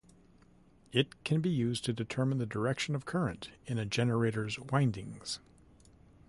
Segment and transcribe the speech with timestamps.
[0.91, 5.37] It can be used to determine the direction of current in a generator's windings.